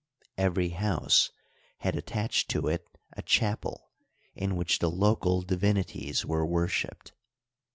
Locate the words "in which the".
4.35-4.89